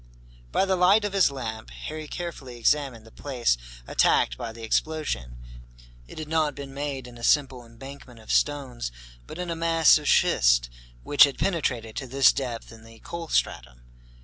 By 0.51 0.65
the 0.65 0.75
light 0.75 1.05
of 1.05 1.13
his 1.13 1.29
lamp, 1.29 1.69
Harry 1.69 2.07
carefully 2.07 2.57
examined 2.57 3.05
the 3.05 3.11
place 3.11 3.55
attacked 3.85 4.35
by 4.35 4.51
the 4.51 4.63
explosion. 4.63 5.37
It 6.07 6.17
had 6.17 6.27
not 6.27 6.55
been 6.55 6.73
made 6.73 7.05
in 7.05 7.19
a 7.19 7.23
simple 7.23 7.63
embankment 7.63 8.19
of 8.19 8.31
stones, 8.31 8.91
but 9.27 9.37
in 9.37 9.51
a 9.51 9.55
mass 9.55 9.99
of 9.99 10.07
schist, 10.07 10.71
which 11.03 11.25
had 11.25 11.37
penetrated 11.37 11.95
to 11.97 12.07
this 12.07 12.33
depth 12.33 12.71
in 12.71 12.83
the 12.83 12.97
coal 12.97 13.27
stratum. 13.27 13.83